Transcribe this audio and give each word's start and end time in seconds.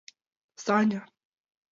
—Саня... 0.63 1.01